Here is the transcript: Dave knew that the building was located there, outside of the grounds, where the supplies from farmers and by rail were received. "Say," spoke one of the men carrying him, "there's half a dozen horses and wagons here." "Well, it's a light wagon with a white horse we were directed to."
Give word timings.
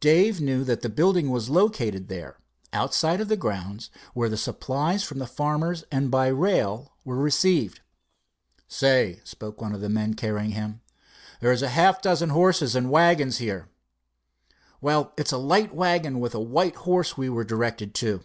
Dave 0.00 0.40
knew 0.40 0.64
that 0.64 0.80
the 0.80 0.88
building 0.88 1.28
was 1.28 1.50
located 1.50 2.08
there, 2.08 2.38
outside 2.72 3.20
of 3.20 3.28
the 3.28 3.36
grounds, 3.36 3.90
where 4.14 4.30
the 4.30 4.36
supplies 4.38 5.04
from 5.04 5.20
farmers 5.26 5.84
and 5.92 6.10
by 6.10 6.28
rail 6.28 6.94
were 7.04 7.18
received. 7.18 7.80
"Say," 8.66 9.20
spoke 9.24 9.60
one 9.60 9.74
of 9.74 9.82
the 9.82 9.90
men 9.90 10.14
carrying 10.14 10.52
him, 10.52 10.80
"there's 11.42 11.60
half 11.60 11.98
a 11.98 12.02
dozen 12.02 12.30
horses 12.30 12.74
and 12.74 12.90
wagons 12.90 13.36
here." 13.36 13.68
"Well, 14.80 15.12
it's 15.18 15.32
a 15.32 15.36
light 15.36 15.74
wagon 15.74 16.18
with 16.18 16.34
a 16.34 16.40
white 16.40 16.76
horse 16.76 17.18
we 17.18 17.28
were 17.28 17.44
directed 17.44 17.94
to." 17.96 18.24